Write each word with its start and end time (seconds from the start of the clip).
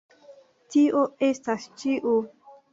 Tio 0.77 1.05
estas 1.29 1.71
ĉio 1.85 2.19